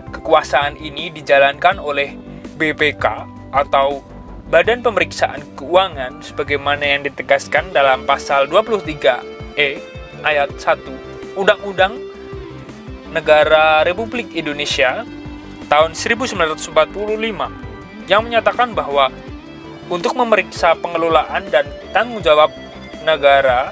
Kekuasaan 0.09 0.81
ini 0.81 1.13
dijalankan 1.13 1.77
oleh 1.77 2.17
BPK 2.57 3.05
atau 3.53 4.01
Badan 4.49 4.81
Pemeriksaan 4.81 5.41
Keuangan 5.57 6.21
sebagaimana 6.25 6.85
yang 6.85 7.03
ditegaskan 7.05 7.75
dalam 7.75 8.05
pasal 8.09 8.47
23E 8.49 9.69
ayat 10.23 10.49
1 10.57 11.37
Undang-Undang 11.37 12.14
Negara 13.15 13.87
Republik 13.87 14.35
Indonesia 14.35 15.07
tahun 15.71 15.95
1945 15.95 16.75
yang 18.11 18.27
menyatakan 18.27 18.75
bahwa 18.75 19.15
untuk 19.87 20.19
memeriksa 20.19 20.75
pengelolaan 20.75 21.47
dan 21.47 21.63
tanggung 21.95 22.21
jawab 22.27 22.51
negara 23.07 23.71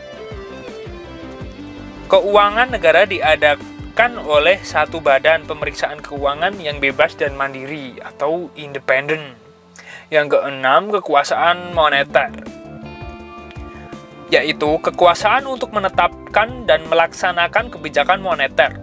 keuangan 2.07 2.71
negara 2.71 3.03
diadakan 3.03 4.23
oleh 4.23 4.63
satu 4.63 5.03
badan 5.03 5.43
pemeriksaan 5.43 5.99
keuangan 5.99 6.55
yang 6.63 6.79
bebas 6.79 7.19
dan 7.19 7.35
mandiri 7.35 7.99
atau 7.99 8.47
independen. 8.55 9.35
Yang 10.13 10.39
keenam, 10.39 10.93
kekuasaan 10.93 11.75
moneter 11.75 12.31
yaitu 14.33 14.81
kekuasaan 14.81 15.45
untuk 15.45 15.77
menetapkan 15.77 16.65
dan 16.65 16.89
melaksanakan 16.89 17.69
kebijakan 17.69 18.25
moneter, 18.25 18.81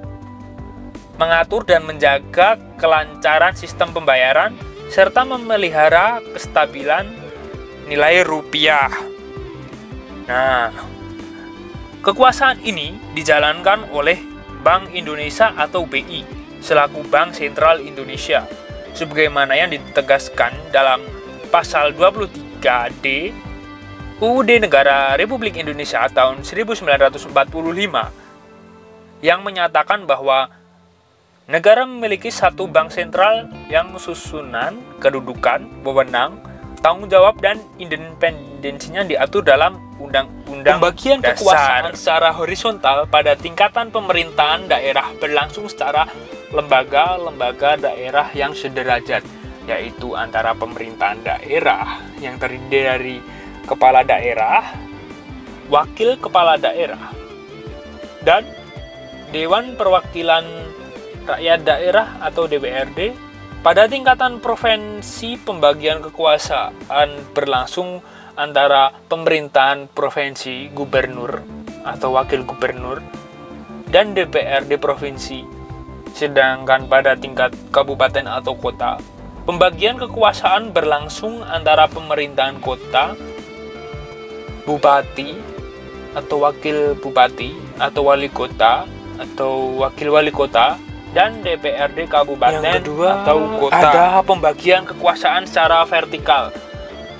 mengatur 1.19 1.67
dan 1.67 1.83
menjaga 1.83 2.55
kelancaran 2.79 3.51
sistem 3.53 3.91
pembayaran, 3.91 4.55
serta 4.87 5.27
memelihara 5.27 6.23
kestabilan 6.31 7.11
nilai 7.91 8.23
rupiah. 8.23 8.87
Nah, 10.31 10.71
kekuasaan 11.99 12.63
ini 12.63 12.95
dijalankan 13.11 13.91
oleh 13.91 14.17
Bank 14.63 14.95
Indonesia 14.95 15.51
atau 15.59 15.83
BI 15.83 16.23
selaku 16.63 17.03
Bank 17.11 17.35
Sentral 17.35 17.83
Indonesia 17.83 18.47
sebagaimana 18.95 19.55
yang 19.55 19.71
ditegaskan 19.71 20.51
dalam 20.71 21.03
pasal 21.49 21.95
23D 21.95 23.31
UUD 24.19 24.49
Negara 24.59 25.15
Republik 25.15 25.55
Indonesia 25.55 26.03
tahun 26.11 26.43
1945 26.43 27.31
yang 29.23 29.39
menyatakan 29.43 30.03
bahwa 30.03 30.51
negara 31.49 31.81
memiliki 31.83 32.29
satu 32.29 32.69
bank 32.69 32.93
sentral 32.93 33.49
yang 33.73 33.97
susunan, 33.97 34.77
kedudukan, 35.01 35.65
wewenang, 35.81 36.37
tanggung 36.85 37.09
jawab 37.09 37.41
dan 37.41 37.57
independensinya 37.81 39.01
diatur 39.01 39.41
dalam 39.41 39.81
undang-undang 39.97 40.77
Pembagian 40.77 41.19
dasar. 41.19 41.41
kekuasaan 41.41 41.85
secara 41.97 42.29
horizontal 42.37 43.09
pada 43.09 43.33
tingkatan 43.33 43.89
pemerintahan 43.89 44.69
daerah 44.69 45.09
berlangsung 45.17 45.65
secara 45.65 46.05
lembaga-lembaga 46.53 47.81
daerah 47.81 48.29
yang 48.37 48.53
sederajat 48.53 49.25
yaitu 49.65 50.13
antara 50.13 50.53
pemerintahan 50.53 51.21
daerah 51.25 52.01
yang 52.21 52.37
terdiri 52.41 52.85
dari 52.89 53.17
kepala 53.69 54.01
daerah, 54.01 54.65
wakil 55.69 56.17
kepala 56.17 56.57
daerah, 56.57 57.13
dan 58.25 58.49
Dewan 59.29 59.77
Perwakilan 59.77 60.41
Rakyat 61.29 61.61
Daerah 61.61 62.17
atau 62.25 62.49
DPRD 62.49 63.13
pada 63.61 63.85
tingkatan 63.85 64.41
provinsi 64.41 65.37
pembagian 65.37 66.01
kekuasaan 66.01 67.37
berlangsung 67.37 68.01
antara 68.33 68.89
pemerintahan 69.05 69.93
provinsi, 69.93 70.73
gubernur 70.73 71.45
atau 71.85 72.17
wakil 72.17 72.49
gubernur, 72.49 73.03
dan 73.93 74.17
DPRD 74.17 74.81
provinsi. 74.81 75.45
Sedangkan 76.17 76.89
pada 76.89 77.13
tingkat 77.13 77.53
kabupaten 77.69 78.25
atau 78.25 78.57
kota, 78.57 78.97
pembagian 79.45 80.01
kekuasaan 80.01 80.73
berlangsung 80.73 81.45
antara 81.45 81.85
pemerintahan 81.85 82.57
kota, 82.57 83.13
bupati 84.65 85.37
atau 86.17 86.41
wakil 86.41 86.97
bupati 86.97 87.53
atau 87.77 88.09
wali 88.09 88.33
kota 88.33 88.89
atau 89.21 89.77
wakil 89.77 90.09
wali 90.09 90.33
kota 90.33 90.88
dan 91.11 91.41
DPRD 91.41 92.05
kabupaten 92.05 92.61
Yang 92.61 92.85
kedua, 92.85 93.25
atau 93.25 93.37
kota. 93.57 93.81
ada 93.81 94.21
pembagian 94.21 94.85
kekuasaan 94.85 95.49
secara 95.49 95.81
vertikal. 95.89 96.53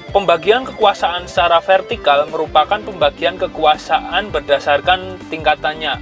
Pembagian 0.10 0.66
kekuasaan 0.66 1.30
secara 1.30 1.62
vertikal 1.62 2.26
merupakan 2.30 2.82
pembagian 2.82 3.38
kekuasaan 3.38 4.34
berdasarkan 4.34 5.22
tingkatannya, 5.30 6.02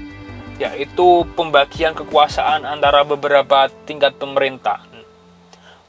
yaitu 0.60 1.28
pembagian 1.36 1.92
kekuasaan 1.92 2.64
antara 2.64 3.04
beberapa 3.04 3.68
tingkat 3.84 4.16
pemerintahan. 4.16 4.88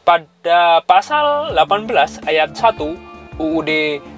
Pada 0.03 0.83
pasal 0.83 1.55
18 1.55 2.27
ayat 2.27 2.57
1 2.57 3.39
UUD 3.39 3.71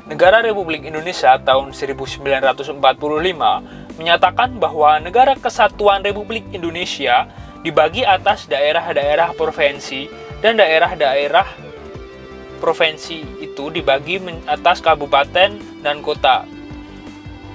Negara 0.09 0.40
Republik 0.40 0.88
Indonesia 0.88 1.37
tahun 1.37 1.77
1945 1.77 2.81
menyatakan 4.01 4.57
bahwa 4.57 4.97
Negara 4.97 5.37
Kesatuan 5.37 6.01
Republik 6.01 6.49
Indonesia 6.57 7.29
dibagi 7.61 8.05
atas 8.05 8.49
daerah-daerah 8.49 9.37
provinsi 9.37 10.09
dan 10.40 10.57
daerah-daerah 10.57 11.46
provinsi 12.61 13.40
itu 13.40 13.73
dibagi 13.73 14.20
atas 14.49 14.85
kabupaten 14.85 15.81
dan 15.81 15.96
kota. 16.05 16.44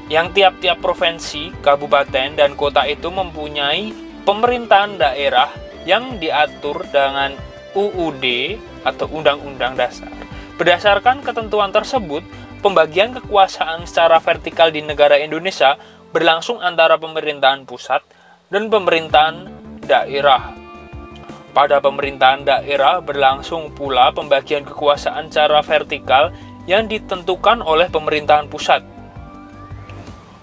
Yang 0.06 0.38
tiap-tiap 0.38 0.78
provinsi, 0.86 1.50
kabupaten, 1.66 2.38
dan 2.38 2.54
kota 2.54 2.86
itu 2.86 3.10
mempunyai 3.10 3.90
pemerintahan 4.22 5.02
daerah 5.02 5.50
yang 5.86 6.22
diatur 6.22 6.86
dengan 6.90 7.34
UUD 7.74 8.26
atau 8.86 9.10
Undang-Undang 9.10 9.74
Dasar. 9.78 10.14
Berdasarkan 10.62 11.26
ketentuan 11.26 11.74
tersebut, 11.74 12.22
pembagian 12.62 13.18
kekuasaan 13.18 13.90
secara 13.90 14.22
vertikal 14.22 14.70
di 14.70 14.86
negara 14.86 15.18
Indonesia 15.18 15.78
berlangsung 16.14 16.62
antara 16.62 17.02
pemerintahan 17.02 17.66
pusat 17.66 18.06
dan 18.54 18.70
pemerintahan 18.70 19.52
daerah. 19.88 20.52
Pada 21.56 21.80
pemerintahan 21.80 22.44
daerah 22.44 23.00
berlangsung 23.00 23.72
pula 23.72 24.12
pembagian 24.12 24.68
kekuasaan 24.68 25.32
secara 25.32 25.64
vertikal 25.64 26.36
yang 26.68 26.90
ditentukan 26.90 27.64
oleh 27.64 27.88
pemerintahan 27.88 28.52
pusat. 28.52 28.84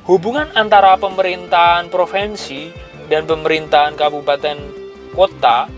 Hubungan 0.08 0.50
antara 0.56 0.96
pemerintahan 0.96 1.92
provinsi 1.92 2.72
dan 3.06 3.28
pemerintahan 3.28 3.94
kabupaten 3.94 4.58
kota 5.12 5.68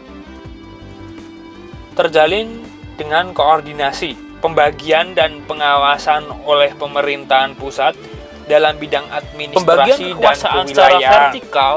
terjalin 1.99 2.63
dengan 2.95 3.35
koordinasi, 3.35 4.39
pembagian 4.39 5.19
dan 5.19 5.43
pengawasan 5.45 6.31
oleh 6.47 6.71
pemerintahan 6.79 7.59
pusat 7.59 7.99
dalam 8.47 8.77
bidang 8.77 9.09
administrasi 9.09 9.65
Pembagian 9.65 9.99
dan 9.99 10.11
kekuasaan 10.15 10.65
secara 10.69 10.89
kewilayahan 10.95 11.21
vertikal 11.33 11.75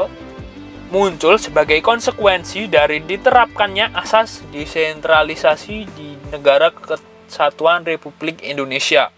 muncul 0.88 1.36
sebagai 1.36 1.84
konsekuensi 1.84 2.72
dari 2.72 3.04
diterapkannya 3.04 3.92
asas 3.92 4.44
desentralisasi 4.56 5.78
di 5.92 6.16
negara 6.32 6.72
kesatuan 6.72 7.84
Republik 7.84 8.40
Indonesia. 8.40 9.12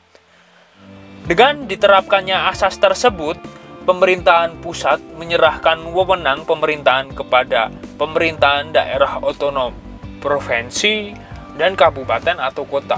Dengan 1.30 1.70
diterapkannya 1.70 2.50
asas 2.50 2.82
tersebut, 2.82 3.38
pemerintahan 3.86 4.58
pusat 4.66 4.98
menyerahkan 5.22 5.78
wewenang 5.94 6.42
pemerintahan 6.50 7.14
kepada 7.14 7.70
pemerintahan 8.02 8.74
daerah 8.74 9.22
otonom, 9.22 9.78
provinsi, 10.26 11.14
dan 11.54 11.78
kabupaten 11.78 12.42
atau 12.42 12.66
kota 12.66 12.98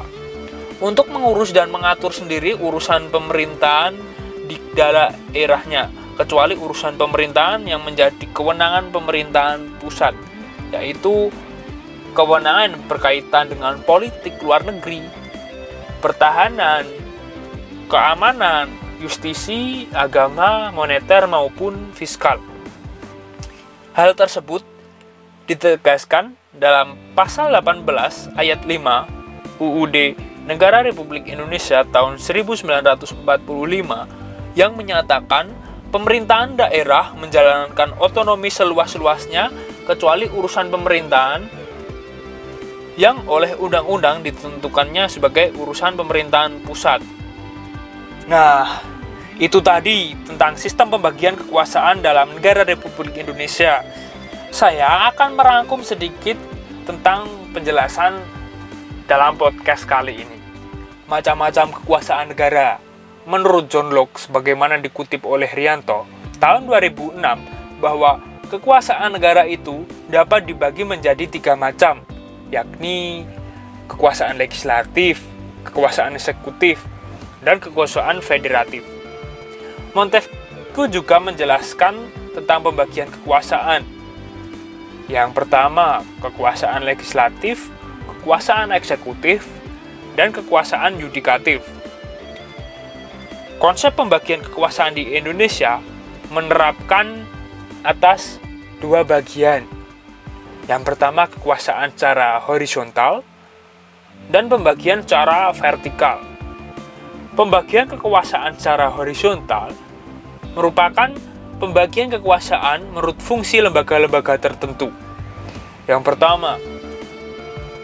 untuk 0.81 1.13
mengurus 1.13 1.53
dan 1.53 1.69
mengatur 1.69 2.10
sendiri 2.10 2.57
urusan 2.57 3.13
pemerintahan 3.13 3.93
di 4.49 4.57
daerahnya 4.73 6.00
kecuali 6.21 6.53
urusan 6.53 7.01
pemerintahan 7.01 7.65
yang 7.65 7.81
menjadi 7.81 8.21
kewenangan 8.29 8.93
pemerintahan 8.93 9.81
pusat 9.81 10.13
yaitu 10.69 11.34
kewenangan 12.13 12.77
berkaitan 12.86 13.49
dengan 13.49 13.81
politik 13.81 14.38
luar 14.45 14.62
negeri, 14.62 15.01
pertahanan, 15.97 16.86
keamanan, 17.89 18.69
justisi, 19.01 19.89
agama, 19.97 20.69
moneter 20.69 21.25
maupun 21.25 21.89
fiskal. 21.97 22.38
Hal 23.97 24.13
tersebut 24.13 24.62
ditegaskan 25.49 26.38
dalam 26.53 26.95
pasal 27.17 27.51
18 27.51 28.38
ayat 28.38 28.62
5 28.63 29.57
UUD 29.60 29.97
Negara 30.45 30.86
Republik 30.86 31.27
Indonesia 31.27 31.86
tahun 31.86 32.17
1945 32.17 33.25
yang 34.57 34.71
menyatakan 34.75 35.53
pemerintahan 35.91 36.56
daerah 36.56 37.12
menjalankan 37.13 37.99
otonomi 37.99 38.47
seluas-luasnya 38.47 39.51
kecuali 39.84 40.25
urusan 40.32 40.71
pemerintahan 40.71 41.41
yang 42.95 43.23
oleh 43.27 43.56
undang-undang 43.60 44.23
ditentukannya 44.23 45.12
sebagai 45.12 45.51
urusan 45.56 45.99
pemerintahan 45.99 46.63
pusat. 46.63 47.04
Nah, 48.32 48.84
itu 49.41 49.60
tadi 49.60 50.13
tentang 50.23 50.56
sistem 50.56 50.95
pembagian 50.95 51.36
kekuasaan 51.36 51.99
dalam 51.99 52.36
negara 52.36 52.62
Republik 52.62 53.19
Indonesia. 53.19 53.84
Saya 54.51 55.12
akan 55.12 55.39
merangkum 55.39 55.82
sedikit 55.82 56.36
tentang 56.84 57.25
penjelasan 57.56 58.19
dalam 59.08 59.39
podcast 59.39 59.88
kali 59.88 60.23
ini. 60.23 60.38
Macam-macam 61.08 61.73
kekuasaan 61.73 62.32
negara. 62.36 62.90
Menurut 63.29 63.69
John 63.69 63.93
Locke, 63.93 64.17
sebagaimana 64.17 64.81
dikutip 64.81 65.29
oleh 65.29 65.45
Rianto, 65.45 66.10
tahun 66.41 66.65
2006, 66.65 67.21
bahwa 67.77 68.17
kekuasaan 68.49 69.13
negara 69.13 69.45
itu 69.45 69.86
dapat 70.10 70.49
dibagi 70.49 70.81
menjadi 70.81 71.29
tiga 71.29 71.53
macam, 71.53 72.01
yakni 72.49 73.29
kekuasaan 73.86 74.41
legislatif, 74.41 75.21
kekuasaan 75.69 76.17
eksekutif, 76.17 76.81
dan 77.45 77.62
kekuasaan 77.62 78.25
federatif. 78.25 78.81
Montesquieu 79.93 80.89
juga 80.89 81.21
menjelaskan 81.21 81.93
tentang 82.34 82.65
pembagian 82.65 83.10
kekuasaan. 83.21 83.86
Yang 85.05 85.29
pertama, 85.38 86.01
kekuasaan 86.25 86.89
legislatif, 86.89 87.69
kekuasaan 88.07 88.73
eksekutif, 88.73 89.45
dan 90.17 90.34
kekuasaan 90.34 90.97
yudikatif. 90.97 91.62
Konsep 93.62 93.93
pembagian 93.93 94.41
kekuasaan 94.41 94.97
di 94.97 95.13
Indonesia 95.13 95.78
menerapkan 96.34 97.30
atas 97.86 98.41
dua 98.82 99.06
bagian. 99.06 99.69
Yang 100.65 100.82
pertama 100.82 101.30
kekuasaan 101.30 101.93
secara 101.93 102.41
horizontal 102.41 103.21
dan 104.34 104.50
pembagian 104.50 105.06
secara 105.06 105.54
vertikal. 105.54 106.26
Pembagian 107.38 107.86
kekuasaan 107.86 108.58
secara 108.58 108.89
horizontal 108.89 109.78
merupakan 110.58 111.13
pembagian 111.62 112.10
kekuasaan 112.17 112.97
menurut 112.97 113.21
fungsi 113.21 113.62
lembaga-lembaga 113.62 114.41
tertentu. 114.41 114.89
Yang 115.86 116.02
pertama, 116.02 116.58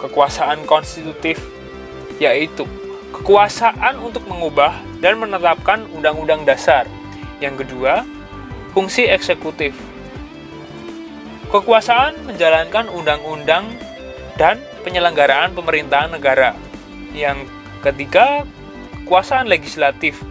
kekuasaan 0.01 0.65
konstitutif 0.65 1.37
yaitu 2.17 2.65
kekuasaan 3.17 3.97
untuk 3.97 4.29
mengubah 4.29 4.77
dan 5.01 5.17
menetapkan 5.17 5.89
undang-undang 5.89 6.45
dasar. 6.45 6.85
Yang 7.41 7.65
kedua, 7.65 8.05
fungsi 8.77 9.09
eksekutif. 9.09 9.73
Kekuasaan 11.49 12.29
menjalankan 12.29 12.93
undang-undang 12.93 13.73
dan 14.37 14.61
penyelenggaraan 14.85 15.57
pemerintahan 15.57 16.13
negara. 16.13 16.53
Yang 17.09 17.49
ketiga, 17.81 18.45
kekuasaan 19.01 19.49
legislatif. 19.49 20.21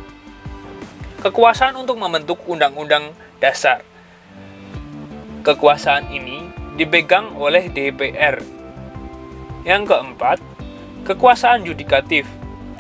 Kekuasaan 1.26 1.74
untuk 1.74 1.98
membentuk 1.98 2.38
undang-undang 2.46 3.10
dasar. 3.42 3.82
Kekuasaan 5.42 6.14
ini 6.14 6.46
dipegang 6.78 7.34
oleh 7.34 7.66
DPR. 7.66 8.38
Yang 9.66 9.82
keempat, 9.90 10.38
kekuasaan 11.02 11.66
yudikatif 11.66 12.35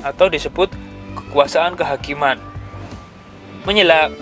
atau 0.06 0.30
disebut 0.30 0.70
kekuasaan 1.18 1.74
kehakiman. 1.74 2.38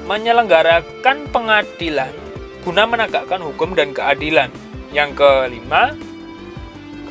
menyelenggarakan 0.09 1.29
pengadilan 1.29 2.25
guna 2.65 2.89
menegakkan 2.89 3.45
hukum 3.45 3.77
dan 3.77 3.93
keadilan. 3.93 4.49
Yang 4.97 5.21
kelima, 5.21 5.93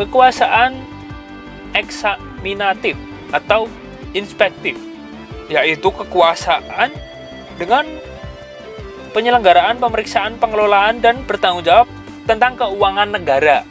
kekuasaan 0.01 0.81
eksaminatif 1.77 2.97
atau 3.29 3.69
inspektif, 4.17 4.73
yaitu 5.45 5.93
kekuasaan 5.93 6.89
dengan 7.61 7.85
penyelenggaraan 9.13 9.77
pemeriksaan 9.77 10.41
pengelolaan 10.41 10.97
dan 11.05 11.21
bertanggung 11.29 11.61
jawab 11.61 11.87
tentang 12.25 12.57
keuangan 12.57 13.13
negara. 13.13 13.61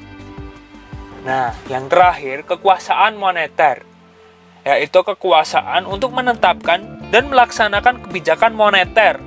Nah, 1.26 1.54
yang 1.66 1.90
terakhir, 1.90 2.46
kekuasaan 2.46 3.18
moneter, 3.18 3.82
yaitu 4.62 5.02
kekuasaan 5.02 5.86
untuk 5.86 6.14
menetapkan 6.14 7.02
dan 7.10 7.28
melaksanakan 7.28 8.06
kebijakan 8.06 8.54
moneter, 8.54 9.18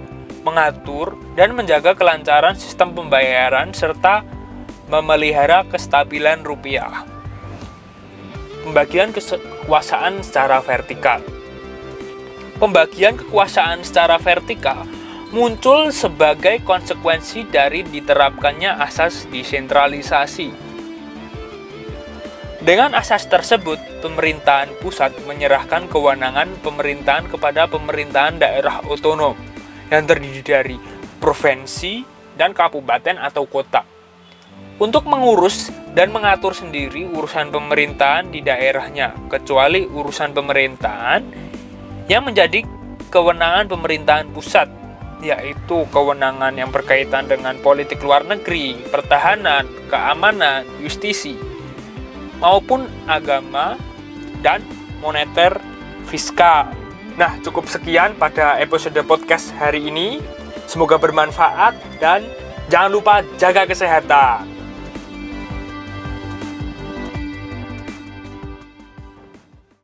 mengatur 0.48 1.20
dan 1.36 1.52
menjaga 1.54 1.94
kelancaran 1.94 2.56
sistem 2.56 2.96
pembayaran 2.96 3.76
serta 3.76 4.24
memelihara 4.88 5.68
kestabilan 5.68 6.46
rupiah. 6.48 7.04
Pembagian 8.64 9.14
kekuasaan 9.14 10.26
secara 10.26 10.58
vertikal. 10.64 11.22
Pembagian 12.56 13.20
kekuasaan 13.20 13.84
secara 13.84 14.16
vertikal 14.16 14.88
muncul 15.36 15.92
sebagai 15.92 16.64
konsekuensi 16.64 17.52
dari 17.52 17.84
diterapkannya 17.84 18.80
asas 18.80 19.28
desentralisasi 19.28 20.65
dengan 22.66 22.98
asas 22.98 23.30
tersebut, 23.30 23.78
pemerintahan 24.02 24.74
pusat 24.82 25.14
menyerahkan 25.30 25.86
kewenangan 25.86 26.50
pemerintahan 26.66 27.30
kepada 27.30 27.70
pemerintahan 27.70 28.42
daerah 28.42 28.82
otonom 28.90 29.38
yang 29.94 30.10
terdiri 30.10 30.42
dari 30.42 30.78
provinsi 31.22 32.02
dan 32.34 32.58
kabupaten 32.58 33.22
atau 33.22 33.46
kota. 33.46 33.86
Untuk 34.82 35.06
mengurus 35.06 35.70
dan 35.94 36.10
mengatur 36.10 36.58
sendiri 36.58 37.06
urusan 37.06 37.54
pemerintahan 37.54 38.34
di 38.34 38.42
daerahnya, 38.42 39.14
kecuali 39.30 39.86
urusan 39.86 40.34
pemerintahan 40.34 41.22
yang 42.10 42.26
menjadi 42.26 42.66
kewenangan 43.14 43.70
pemerintahan 43.70 44.28
pusat, 44.34 44.68
yaitu 45.22 45.86
kewenangan 45.94 46.58
yang 46.58 46.74
berkaitan 46.74 47.30
dengan 47.30 47.62
politik 47.62 48.02
luar 48.02 48.26
negeri, 48.26 48.74
pertahanan, 48.90 49.70
keamanan, 49.86 50.66
justisi, 50.82 51.38
maupun 52.40 52.88
agama 53.06 53.76
dan 54.40 54.64
moneter 55.04 55.58
fiskal. 56.08 56.72
Nah, 57.16 57.40
cukup 57.44 57.68
sekian 57.72 58.16
pada 58.20 58.60
episode 58.60 58.98
podcast 59.08 59.52
hari 59.56 59.88
ini. 59.88 60.20
Semoga 60.66 60.98
bermanfaat 60.98 61.78
dan 62.02 62.26
jangan 62.68 62.92
lupa 62.92 63.16
jaga 63.38 63.70
kesehatan. 63.70 64.55